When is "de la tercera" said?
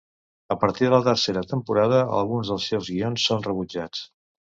0.87-1.43